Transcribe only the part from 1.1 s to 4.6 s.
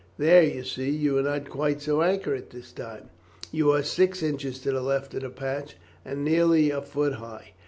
are not quite so accurate this time you are six inches